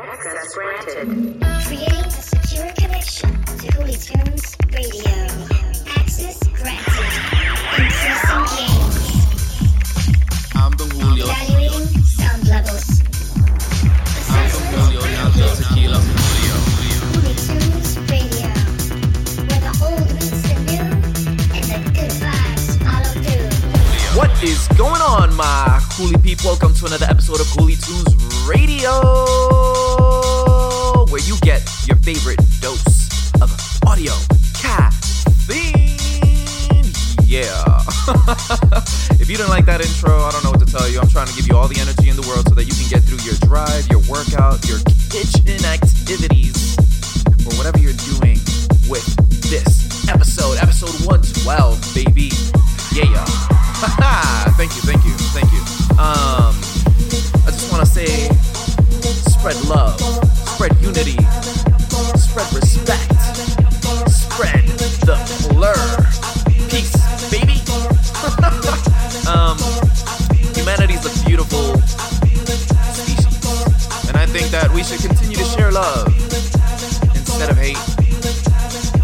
Access 0.00 0.54
granted. 0.54 1.08
Creating 1.66 2.04
a 2.04 2.10
secure 2.10 2.70
connection 2.78 3.30
to 3.44 3.72
Holy 3.74 3.94
Tunes 3.94 4.56
Radio. 4.72 5.26
Access 5.96 6.38
granted. 6.54 7.10
Increasing 7.74 8.44
gains. 8.54 8.96
I'm 10.54 10.70
the 10.72 10.84
Julio. 10.94 11.24
Evaluating 11.26 12.02
sound 12.04 12.46
levels. 12.46 13.02
I'm 14.30 14.46
the 14.48 14.58
Julio, 14.70 15.00
not 15.02 15.32
the 15.34 15.46
tequila. 15.56 15.98
Holy 17.10 17.34
Tunes 17.34 17.90
Radio. 18.08 18.50
Where 19.48 19.62
the 19.66 19.72
old 19.82 20.08
meets 20.14 20.42
the 20.46 20.54
new 20.68 20.86
and 21.58 21.64
the 21.66 21.78
good 21.90 22.12
vibes 22.22 22.66
follow 22.84 23.12
through. 23.24 23.50
What 24.16 24.30
is 24.44 24.68
going 24.78 25.02
on, 25.02 25.34
my 25.34 25.80
coolie 25.90 26.22
peep? 26.22 26.44
Welcome 26.44 26.72
to 26.74 26.86
another 26.86 27.06
episode 27.06 27.40
of 27.40 27.46
Coolie 27.48 27.78
Tunes 27.84 28.14
Radio, 28.48 29.02
where 31.18 31.26
you 31.26 31.36
get 31.40 31.62
your 31.86 31.96
favorite 31.98 32.38
dose 32.60 33.32
of 33.42 33.50
audio 33.86 34.12
caffeine. 34.54 35.98
Yeah. 37.26 37.82
if 39.18 39.26
you 39.28 39.36
didn't 39.36 39.50
like 39.50 39.66
that 39.66 39.80
intro, 39.82 40.14
I 40.14 40.30
don't 40.30 40.44
know 40.44 40.50
what 40.50 40.60
to 40.60 40.70
tell 40.70 40.88
you. 40.88 41.00
I'm 41.00 41.08
trying 41.08 41.26
to 41.26 41.34
give 41.34 41.48
you 41.48 41.56
all 41.56 41.66
the 41.66 41.80
energy 41.80 42.08
in 42.08 42.14
the 42.14 42.26
world 42.28 42.46
so 42.46 42.54
that 42.54 42.64
you 42.64 42.74
can 42.74 42.86
get 42.86 43.02
through 43.02 43.18
your 43.26 43.34
drive, 43.42 43.88
your 43.90 43.98
workout, 44.06 44.62
your 44.68 44.78
kitchen 45.10 45.58
activities, 45.66 46.78
or 47.42 47.52
whatever 47.58 47.78
you're 47.82 47.98
doing 48.14 48.38
with 48.86 49.02
this 49.50 50.06
episode, 50.06 50.62
episode 50.62 50.94
112, 51.02 51.50
baby. 51.98 52.30
Yeah. 52.94 53.10
thank 54.54 54.70
you, 54.78 54.82
thank 54.86 55.02
you, 55.02 55.14
thank 55.34 55.50
you. 55.50 55.62
Um, 55.98 56.54
I 57.42 57.50
just 57.50 57.72
want 57.74 57.82
to 57.82 57.90
say, 57.90 58.06
spread 59.26 59.58
love, 59.66 59.98
spread 60.58 60.82
unity, 60.82 61.16
spread 62.18 62.52
respect, 62.52 63.14
spread 64.10 64.66
the 65.06 65.14
blur. 65.54 65.78
Peace, 66.68 66.98
baby. 67.30 67.62
um, 69.30 69.56
humanity's 70.56 71.06
a 71.06 71.24
beautiful 71.24 71.78
species, 72.90 74.08
and 74.08 74.16
I 74.16 74.26
think 74.26 74.50
that 74.50 74.68
we 74.74 74.82
should 74.82 74.98
continue 74.98 75.36
to 75.36 75.44
share 75.44 75.70
love 75.70 76.08
instead 77.14 77.50
of 77.50 77.56
hate, 77.56 77.78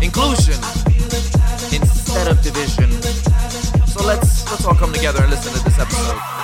inclusion 0.03 0.59
instead 1.71 2.27
of 2.27 2.43
division. 2.43 2.91
So 3.87 4.03
let's 4.05 4.51
let's 4.51 4.65
all 4.65 4.75
come 4.75 4.93
together 4.93 5.23
and 5.23 5.31
listen 5.31 5.53
to 5.53 5.63
this 5.63 5.79
episode. 5.79 6.44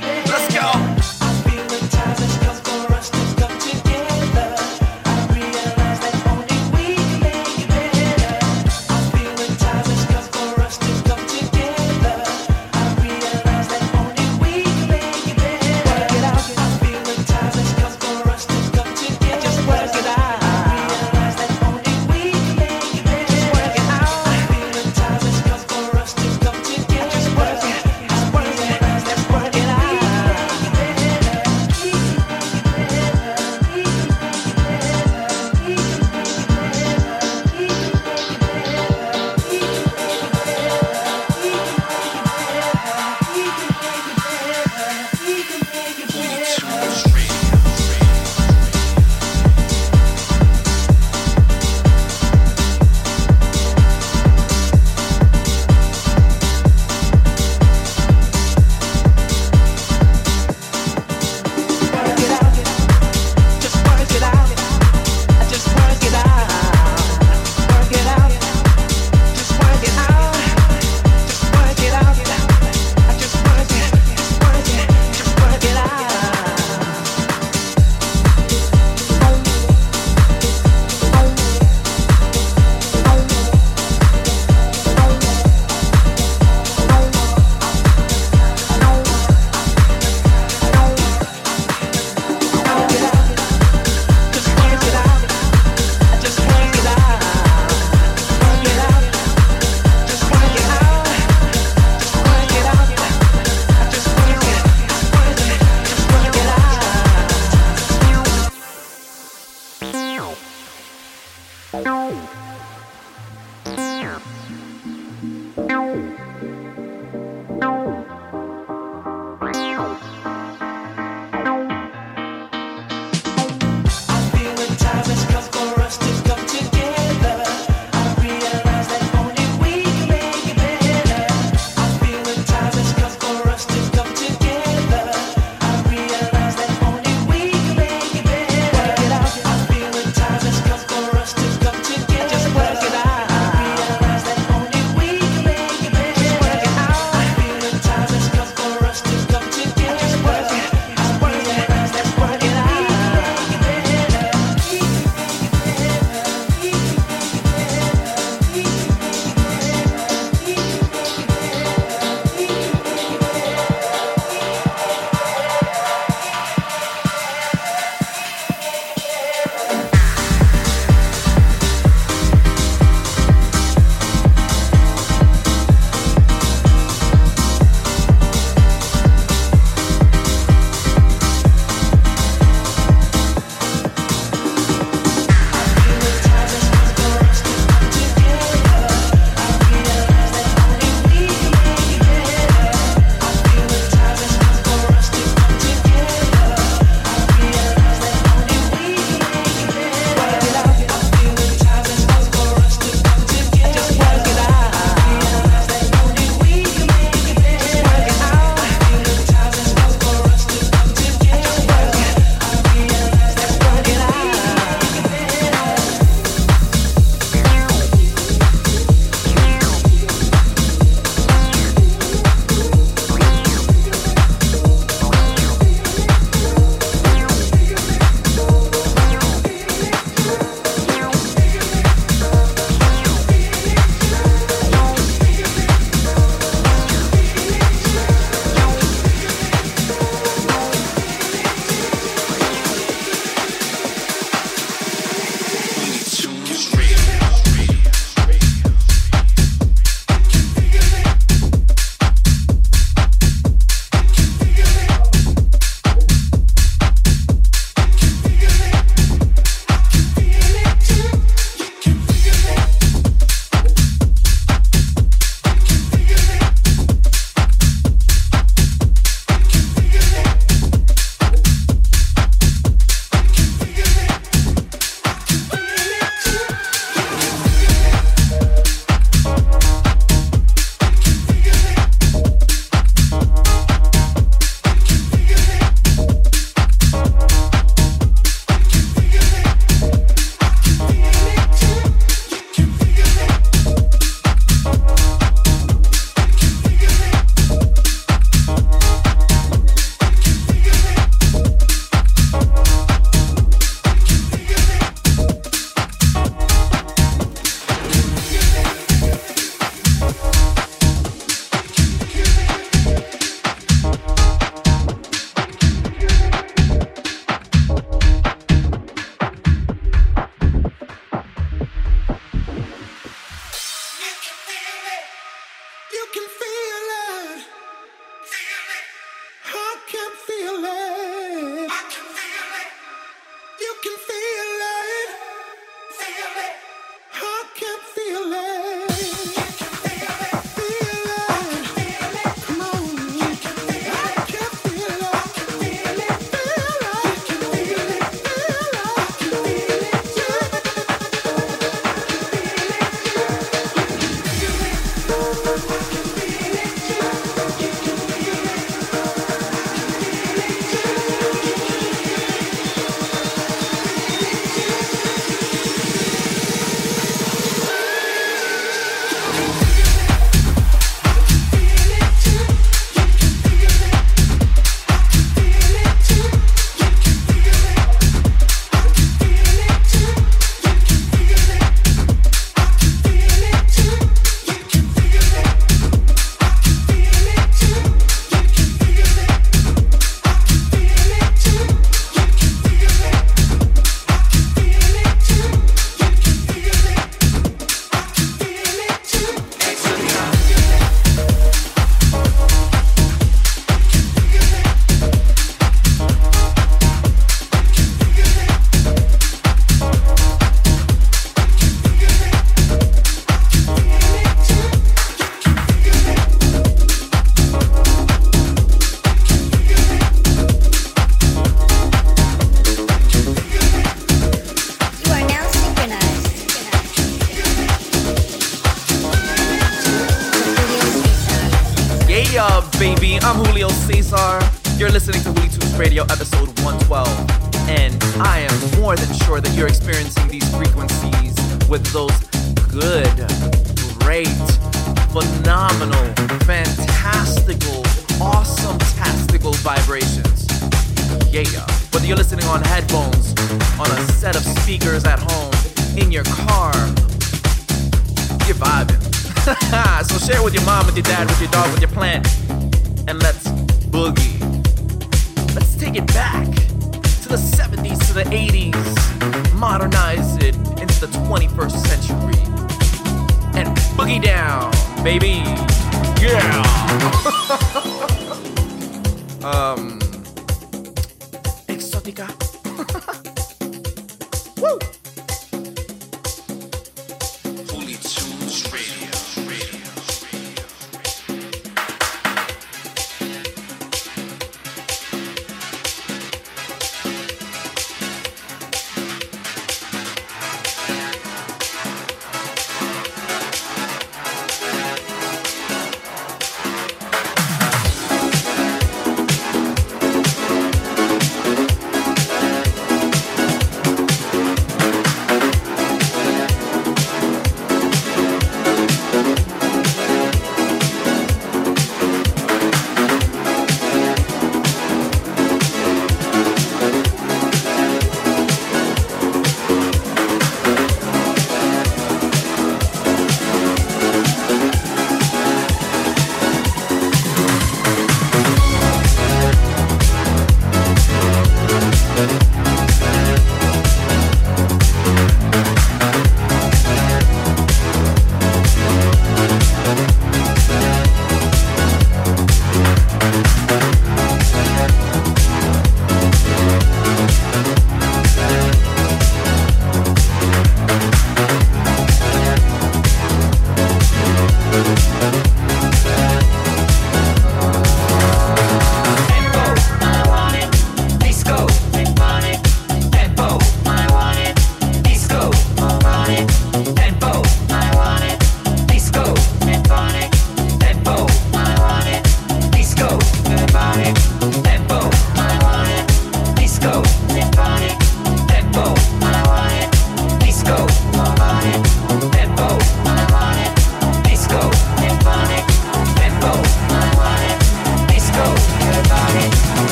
Oh, 477.63 477.71
oh. 477.75 477.90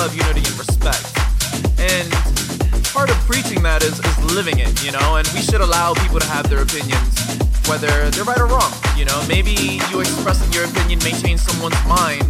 Love, 0.00 0.16
unity, 0.16 0.40
and 0.40 0.56
respect. 0.56 1.04
And 1.76 2.08
part 2.96 3.10
of 3.12 3.16
preaching 3.28 3.60
that 3.68 3.84
is, 3.84 4.00
is 4.00 4.16
living 4.32 4.56
it, 4.56 4.72
you 4.80 4.92
know, 4.96 5.20
and 5.20 5.28
we 5.36 5.44
should 5.44 5.60
allow 5.60 5.92
people 5.92 6.16
to 6.18 6.24
have 6.32 6.48
their 6.48 6.62
opinions, 6.64 7.12
whether 7.68 8.08
they're 8.08 8.24
right 8.24 8.40
or 8.40 8.48
wrong. 8.48 8.72
You 8.96 9.04
know, 9.04 9.20
maybe 9.28 9.76
you 9.92 10.00
expressing 10.00 10.48
your 10.56 10.64
opinion 10.64 11.04
may 11.04 11.12
change 11.12 11.40
someone's 11.44 11.76
mind. 11.84 12.24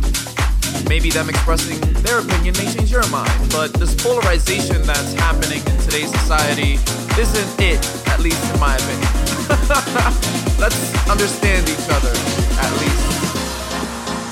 Maybe 0.91 1.15
them 1.15 1.31
expressing 1.31 1.79
their 2.03 2.19
opinion 2.19 2.59
may 2.59 2.67
change 2.75 2.91
your 2.91 3.07
mind. 3.07 3.31
But 3.55 3.71
this 3.79 3.95
polarization 3.95 4.83
that's 4.83 5.15
happening 5.15 5.63
in 5.63 5.77
today's 5.87 6.11
society 6.11 6.75
isn't 7.23 7.51
it, 7.63 7.79
at 8.11 8.19
least 8.19 8.43
in 8.51 8.59
my 8.59 8.75
opinion. 8.75 9.11
Let's 10.59 10.81
understand 11.07 11.71
each 11.71 11.87
other, 11.87 12.11
at 12.59 12.73
least. 12.83 13.07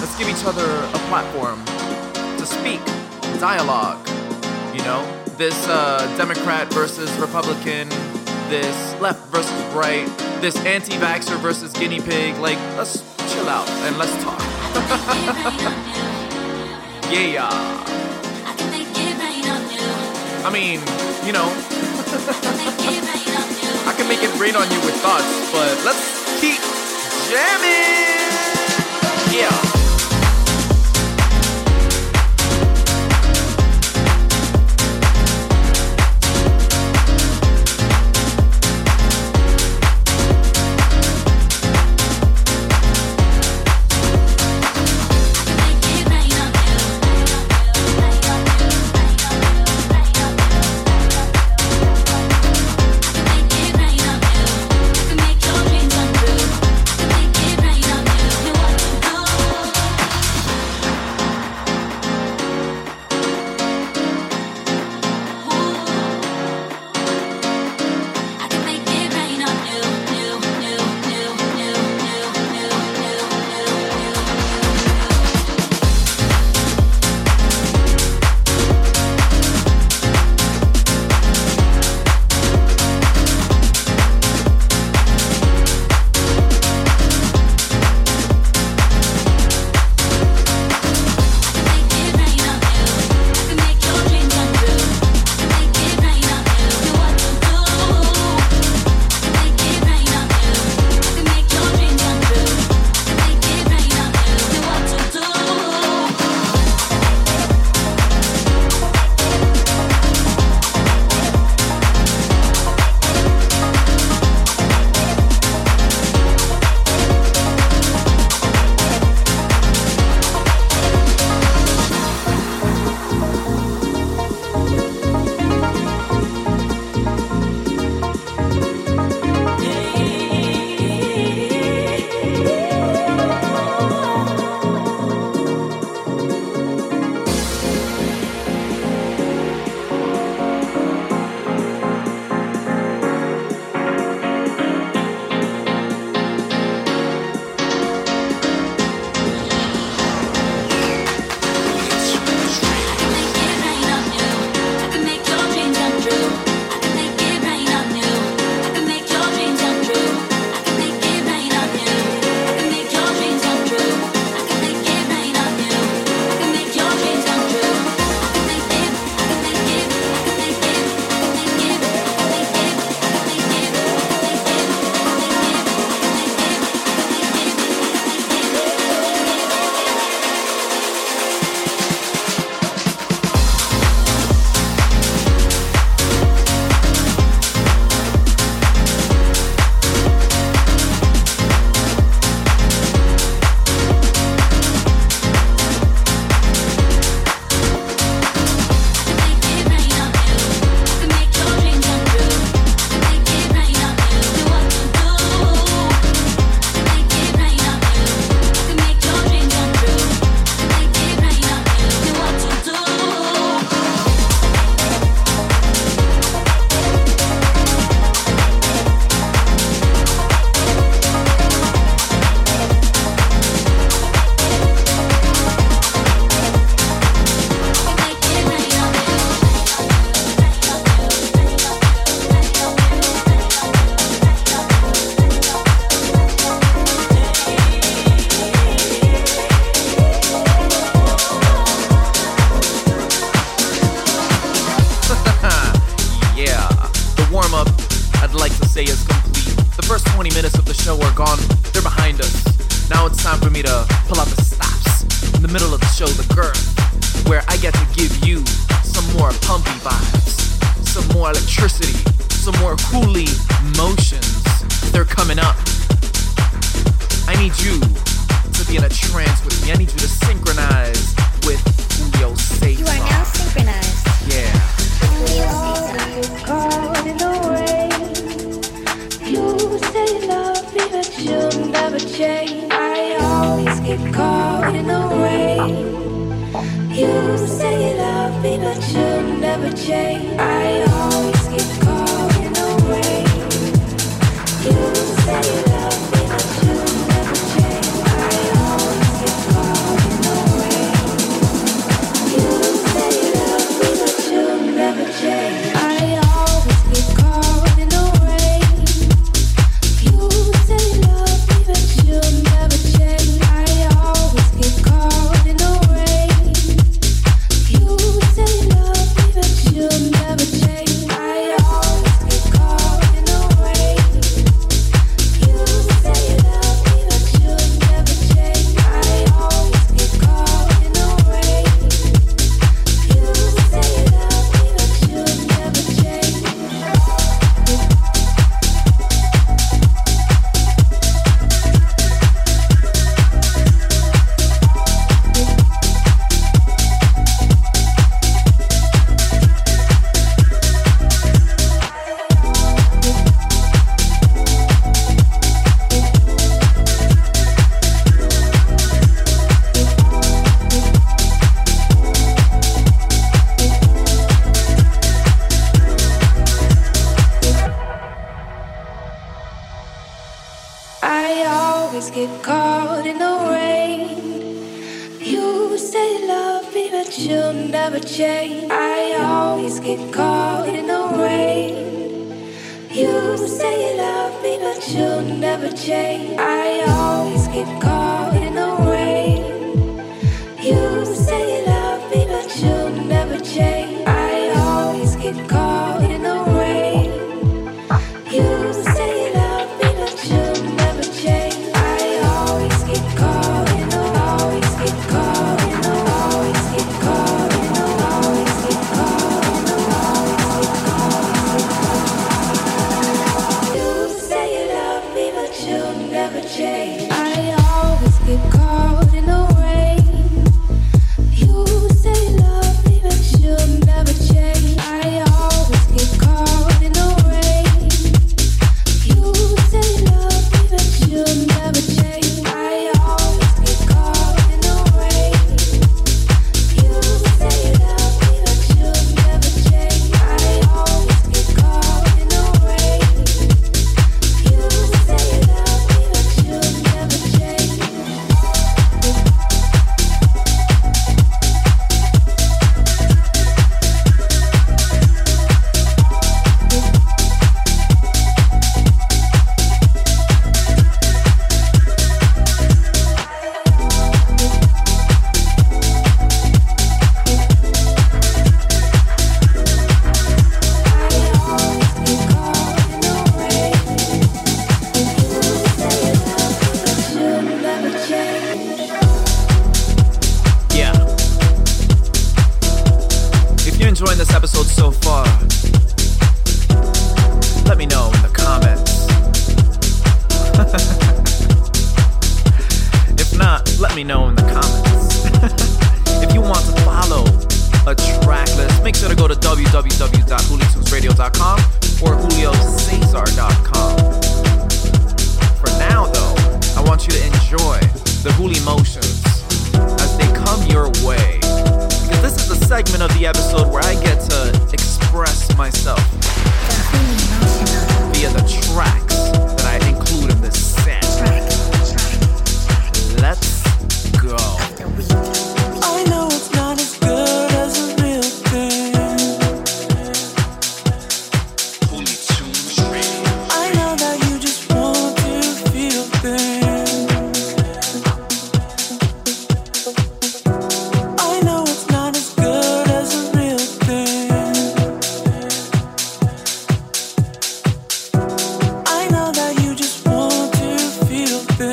Let's 0.02 0.18
give 0.18 0.26
each 0.26 0.42
other 0.42 0.66
a 0.90 1.00
platform 1.06 1.62
to 2.38 2.46
speak, 2.46 2.80
dialogue. 3.38 4.06
You 4.74 4.82
know, 4.82 5.06
this 5.36 5.54
uh, 5.68 6.12
Democrat 6.16 6.72
versus 6.72 7.10
Republican, 7.18 7.88
this 8.48 8.98
left 9.00 9.28
versus 9.28 9.52
right, 9.74 10.06
this 10.40 10.56
anti-vaxxer 10.64 11.36
versus 11.38 11.72
guinea 11.72 12.00
pig. 12.00 12.36
Like, 12.38 12.58
let's 12.76 13.02
chill 13.32 13.48
out 13.48 13.68
and 13.86 13.96
let's 13.98 14.12
talk. 14.22 14.40
yeah. 17.10 17.48
I 20.44 20.50
mean, 20.50 20.80
you 21.26 21.32
know, 21.32 21.44
I 23.86 23.94
can 23.96 24.08
make 24.08 24.22
it 24.22 24.30
rain 24.40 24.56
on 24.56 24.70
you 24.70 24.80
with 24.80 24.94
thoughts, 24.96 25.52
but 25.52 25.84
let's 25.84 26.40
keep 26.40 26.60
jamming. 27.28 28.08
Yeah. 29.32 29.77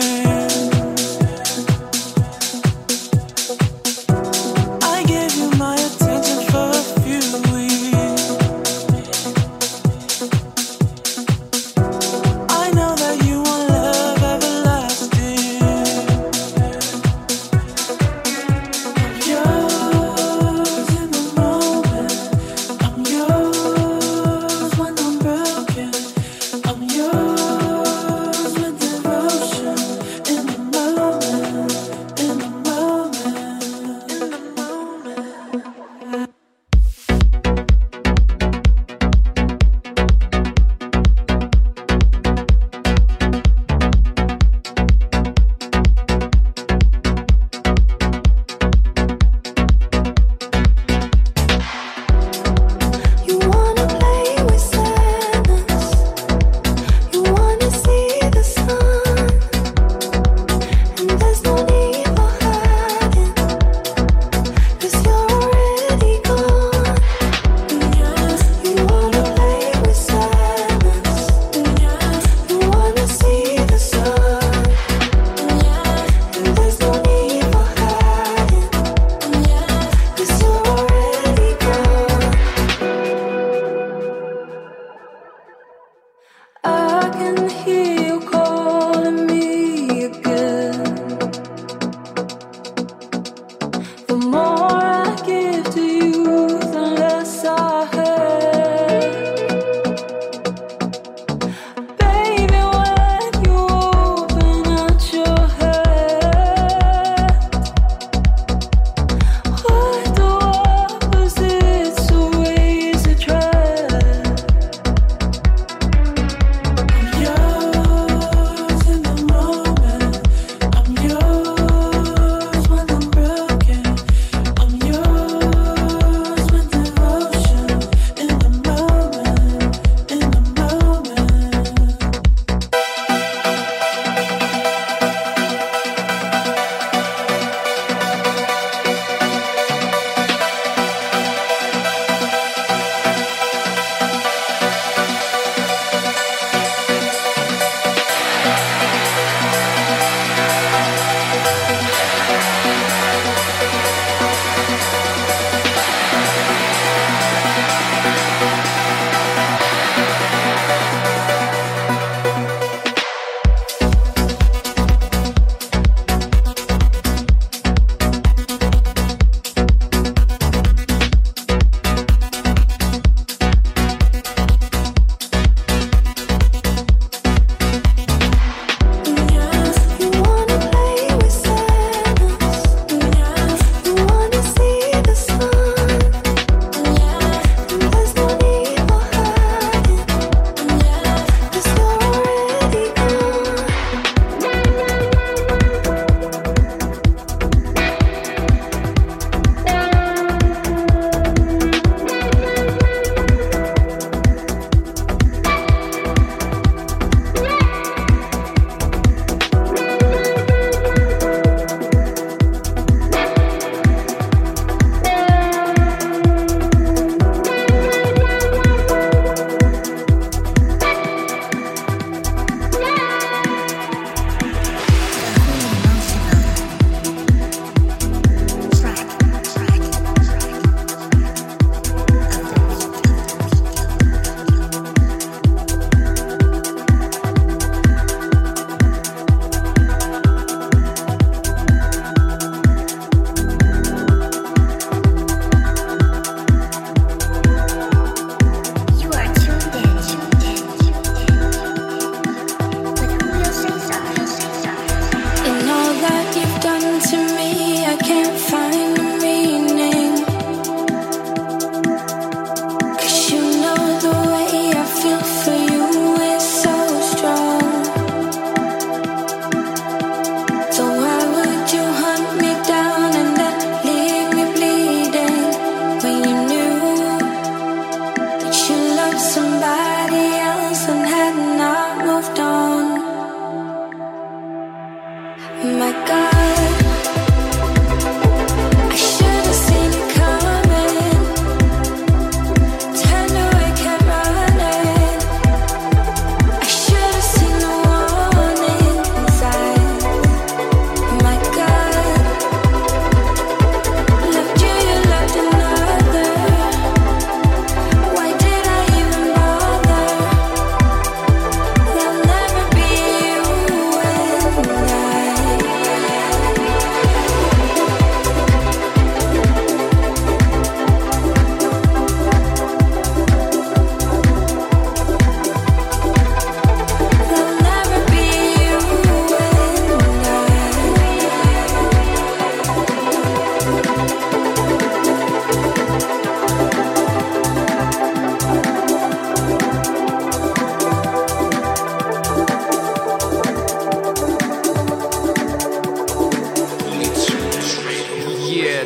yeah. 0.01 0.44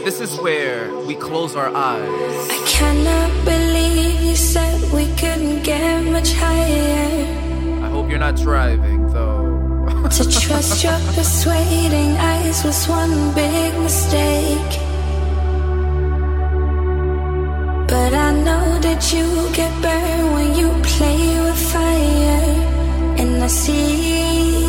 this 0.03 0.19
is 0.19 0.39
where 0.39 0.93
we 1.07 1.15
close 1.15 1.55
our 1.55 1.69
eyes. 1.75 2.49
I 2.49 2.63
cannot 2.65 3.45
believe 3.45 4.21
you 4.21 4.35
said 4.35 4.91
we 4.93 5.05
couldn't 5.15 5.63
get 5.63 6.03
much 6.05 6.33
higher. 6.33 7.25
I 7.83 7.89
hope 7.89 8.09
you're 8.09 8.19
not 8.19 8.35
driving 8.35 9.07
though. 9.13 9.47
to 10.17 10.23
trust 10.29 10.83
your 10.83 10.99
persuading 11.15 12.11
eyes 12.17 12.63
was 12.63 12.87
one 12.87 13.33
big 13.33 13.73
mistake. 13.79 14.71
But 17.87 18.13
I 18.13 18.31
know 18.45 18.79
that 18.79 19.01
you 19.13 19.25
get 19.53 19.73
burned 19.81 20.33
when 20.35 20.55
you 20.55 20.69
play 20.83 21.21
with 21.45 21.61
fire, 21.73 22.41
and 23.19 23.43
I 23.43 23.47
see 23.47 24.61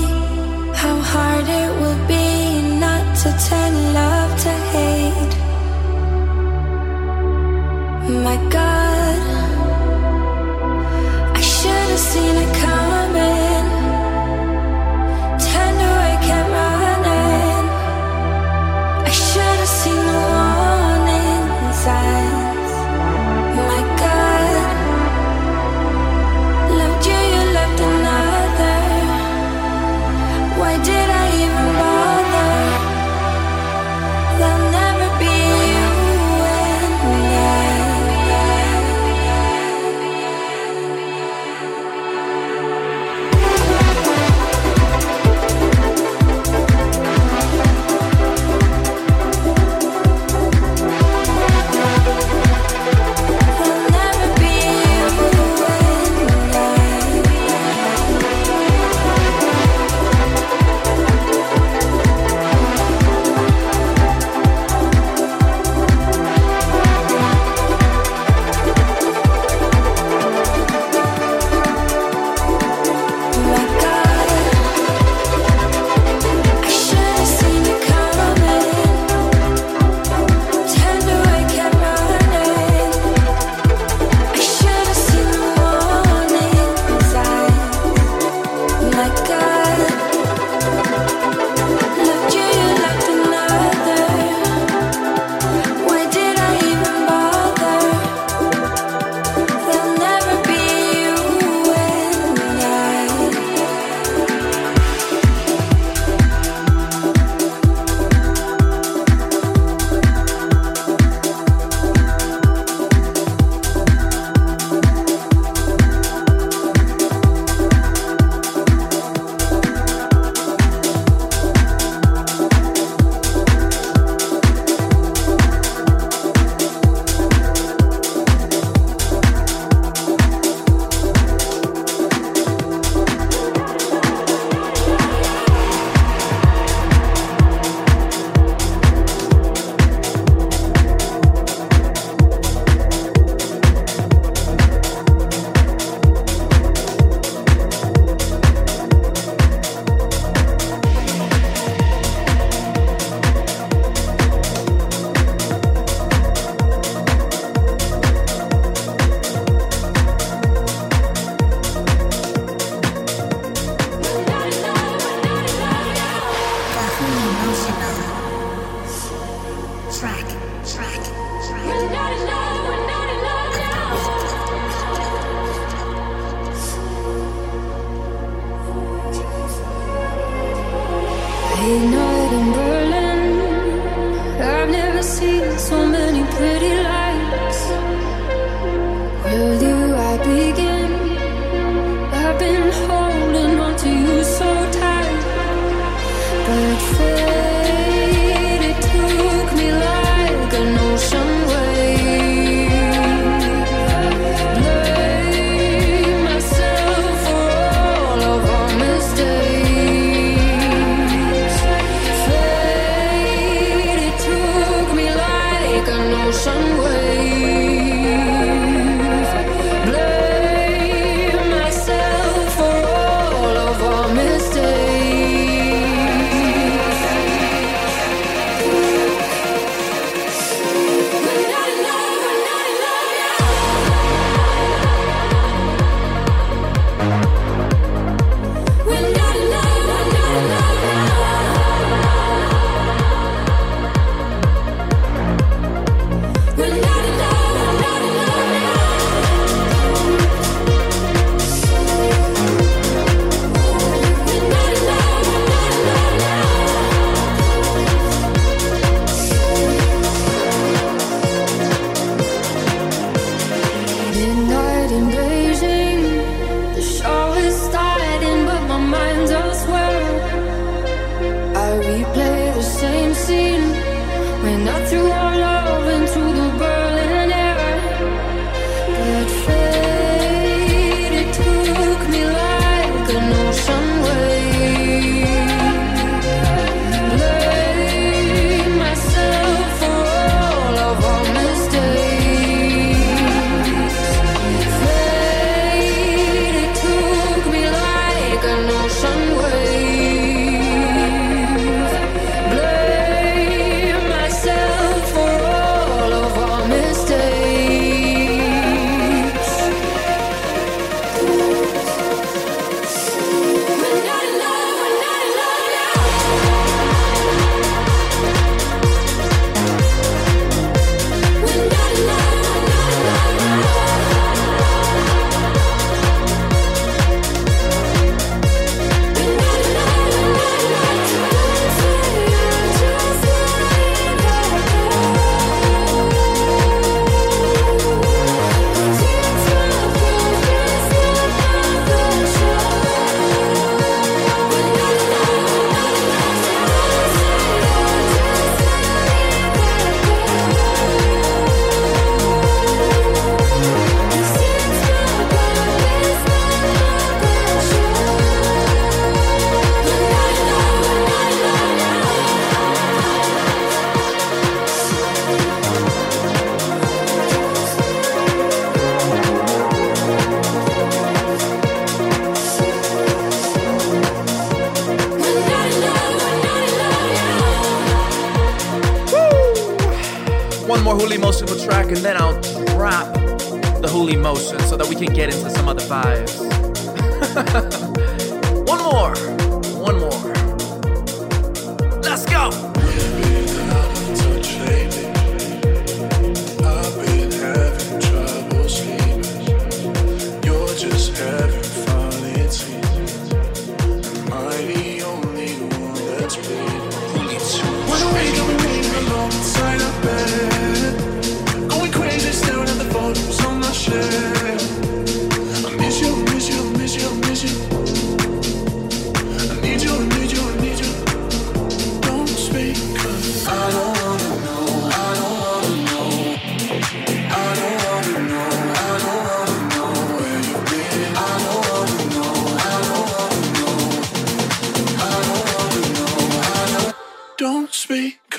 how 0.74 0.96
hard 1.12 1.46
it 1.46 1.70
will 1.80 2.06
be 2.08 2.49
to 3.22 3.30
turn 3.48 3.92
love 3.92 4.30
to 4.40 4.48
hate. 4.72 5.34
My 8.24 8.36
God, 8.48 9.20
I 11.36 11.40
should 11.42 11.90
have 11.90 11.98
seen 11.98 12.36
it. 12.36 12.46
coming. 12.46 12.59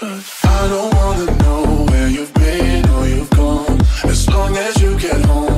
I 0.04 0.68
don't 0.68 0.94
wanna 0.96 1.38
know 1.44 1.86
where 1.92 2.08
you've 2.08 2.34
been 2.34 2.90
or 2.90 3.08
you've 3.08 3.30
gone. 3.30 3.80
As 4.04 4.28
long 4.30 4.58
as 4.58 4.82
you 4.82 4.98
get 4.98 5.24
home. 5.26 5.51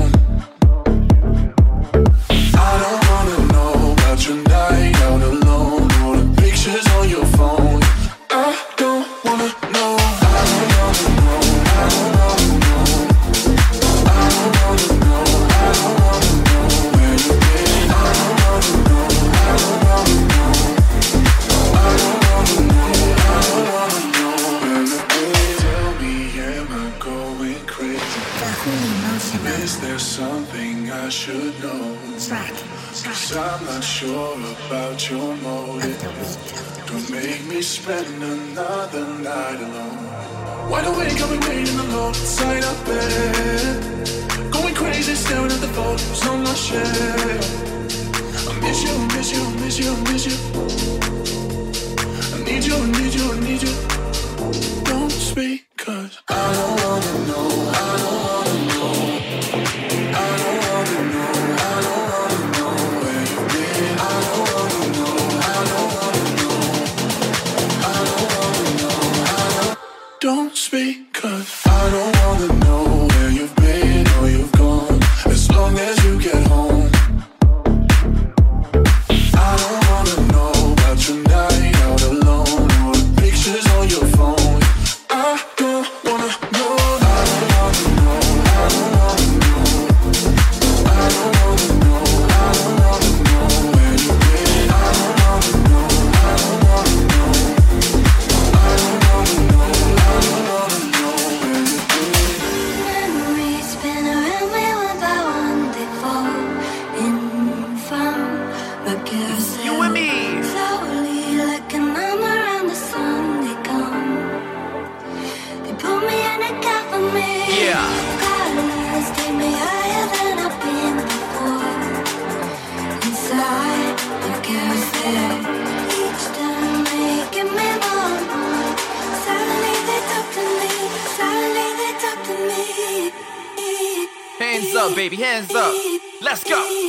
up, 134.84 134.96
baby, 134.96 135.16
hands 135.16 135.56
up. 135.56 135.74
Let's 136.22 136.44
go. 136.44 136.83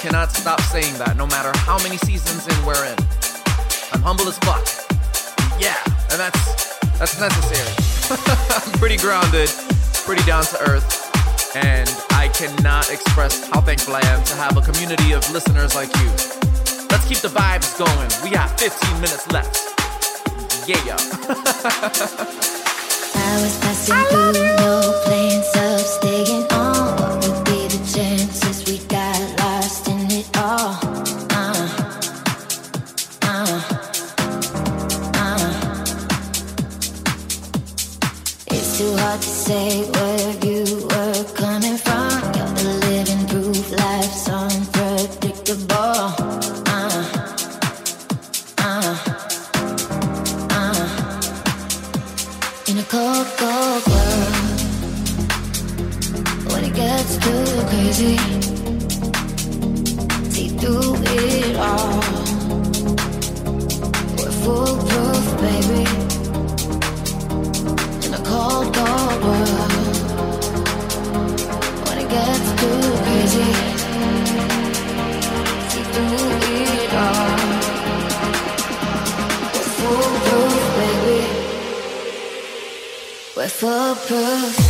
cannot 0.00 0.32
stop 0.32 0.60
saying 0.62 0.96
that, 0.96 1.18
no 1.18 1.26
matter 1.26 1.52
how 1.68 1.76
many 1.84 1.98
seasons 1.98 2.48
in 2.48 2.56
we're 2.64 2.84
in. 2.88 2.96
I'm 3.92 4.00
humble 4.00 4.24
as 4.32 4.38
fuck. 4.40 4.64
Yeah, 5.60 5.76
and 6.08 6.16
that's 6.16 6.40
that's 6.96 7.20
necessary. 7.20 7.68
I'm 8.64 8.72
pretty 8.80 8.96
grounded, 8.96 9.52
pretty 10.08 10.24
down 10.24 10.44
to 10.44 10.56
earth, 10.64 10.88
and 11.54 11.84
I 12.16 12.28
cannot 12.32 12.88
express 12.88 13.46
how 13.50 13.60
thankful 13.60 13.94
I 13.94 14.00
am 14.08 14.24
to 14.24 14.34
have 14.36 14.56
a 14.56 14.62
community 14.62 15.12
of 15.12 15.20
listeners 15.32 15.74
like 15.74 15.92
you. 16.00 16.08
Let's 16.88 17.04
keep 17.04 17.20
the 17.20 17.28
vibes 17.28 17.76
going. 17.76 18.08
We 18.24 18.30
got 18.32 18.58
15 18.58 19.04
minutes 19.04 19.30
left. 19.30 19.52
Yeah. 20.64 20.96
I 23.20 23.36
was 23.36 23.52
passing 23.60 23.96
I 23.96 24.04
through 24.08 24.32
you. 24.32 24.56
no 24.64 24.80
of 25.76 25.80
staying. 25.84 26.39
gets 72.10 72.48
too 72.60 72.80
crazy. 73.04 73.50
It 76.82 76.92
all. 76.94 77.38
We're 79.54 79.70
foolproof, 79.76 80.62
baby. 80.78 81.20
We're 83.36 83.48
foolproof. 83.48 84.69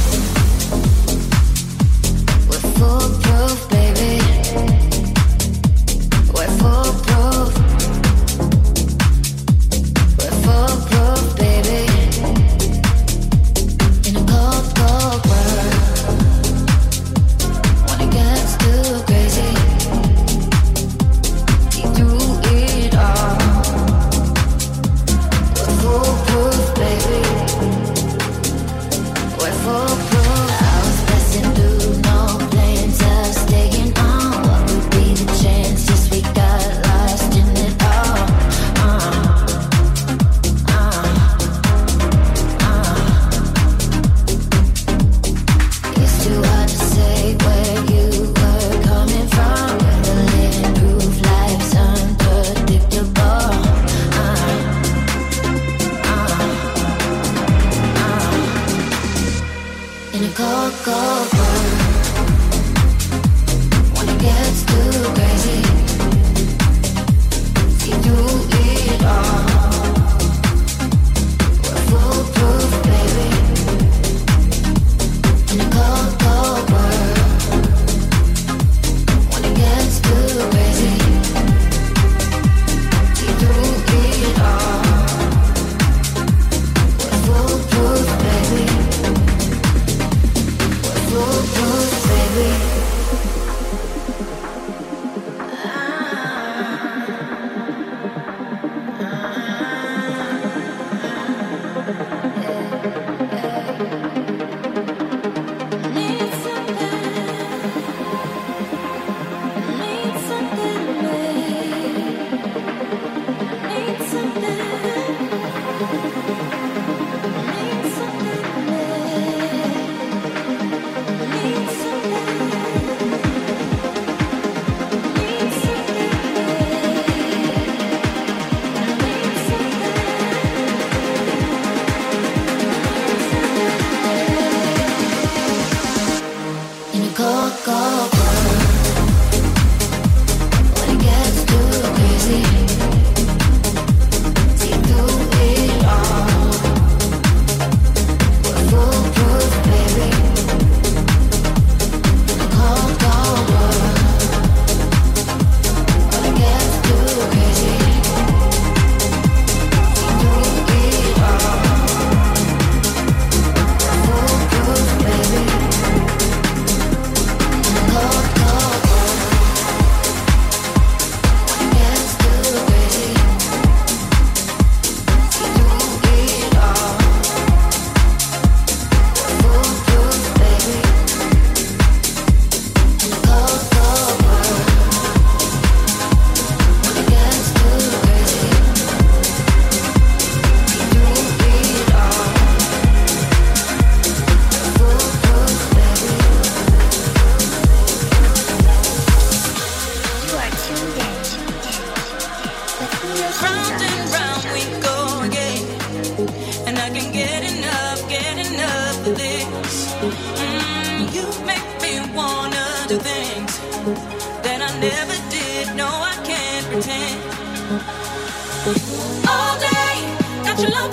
All 218.67 219.59
day, 219.59 220.17
got 220.45 220.61
your 220.61 220.71
love 220.71 220.91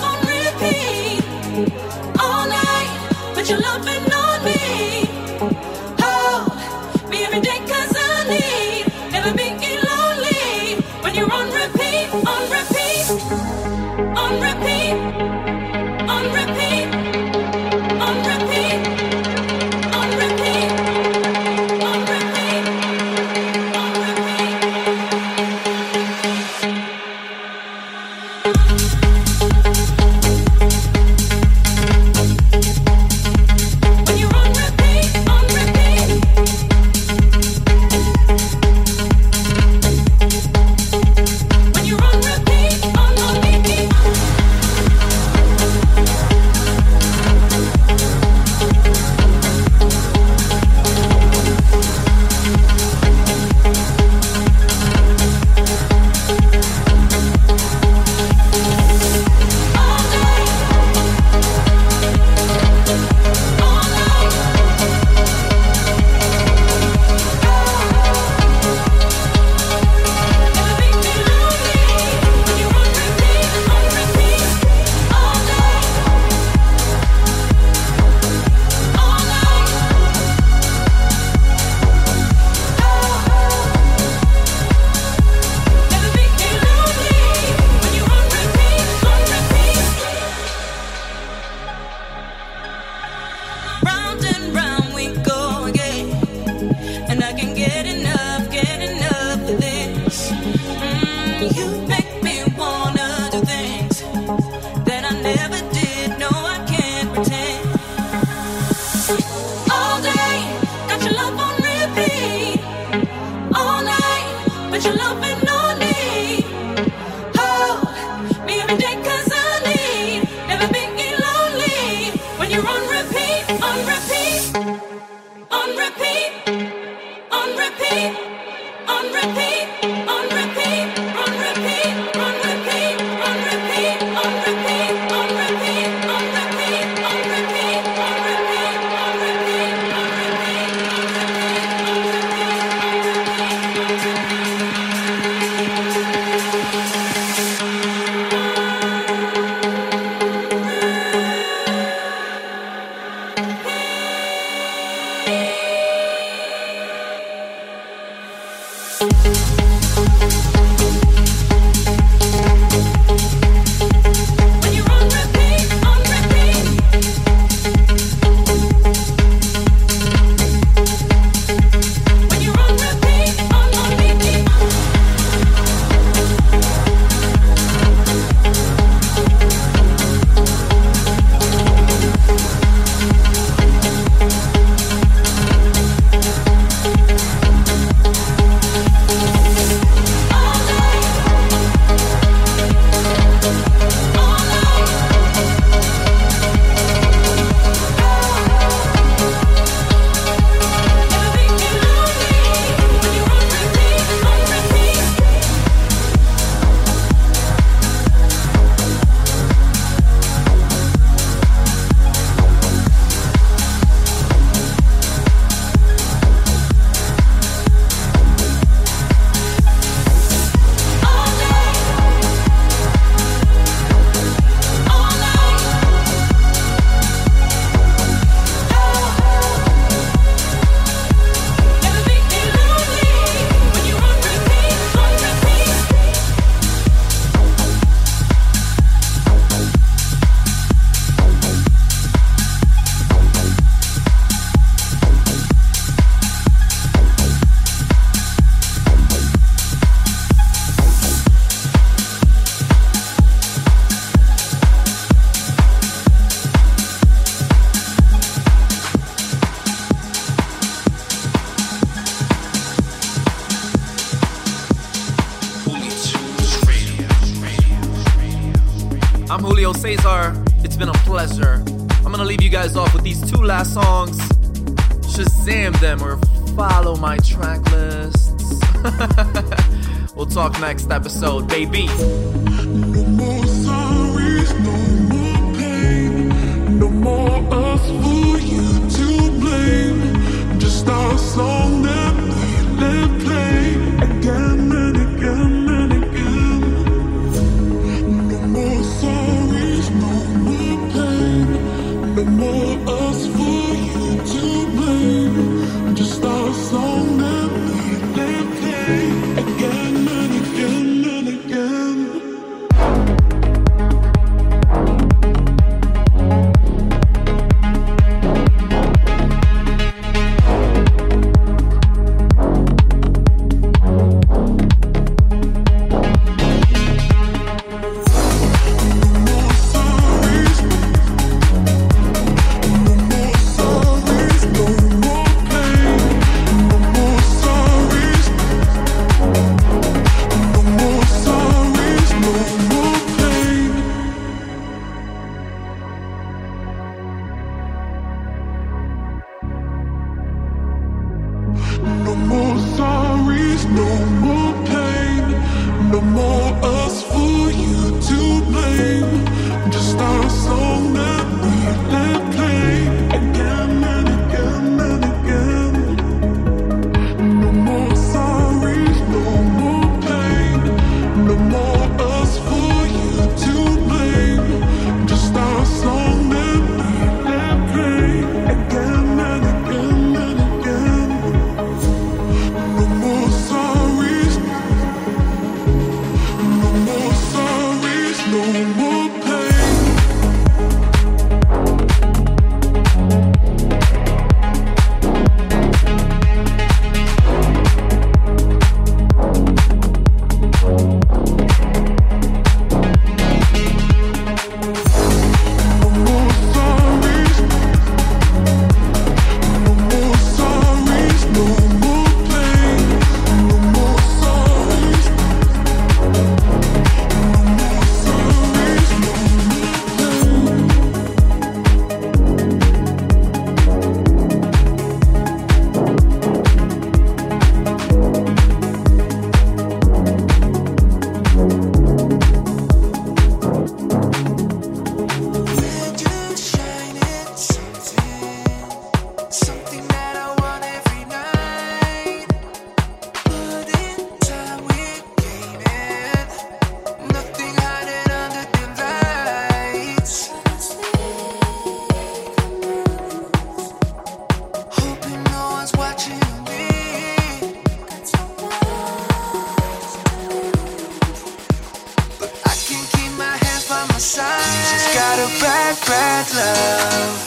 my 463.97 464.01
just 464.03 464.93
got 464.93 465.17
a 465.17 465.27
bad, 465.41 465.75
bad 465.87 466.29
love. 466.35 467.23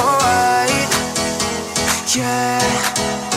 Oh, 0.00 0.18
Alright, 0.18 0.90
yeah. 2.16 3.27